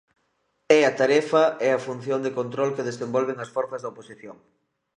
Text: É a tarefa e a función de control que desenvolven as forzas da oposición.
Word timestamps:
É 0.77 0.79
a 0.85 0.95
tarefa 1.01 1.43
e 1.65 1.67
a 1.73 1.83
función 1.87 2.19
de 2.25 2.35
control 2.39 2.69
que 2.75 2.87
desenvolven 2.89 3.37
as 3.45 3.53
forzas 3.55 3.81
da 3.81 3.91
oposición. 3.93 4.37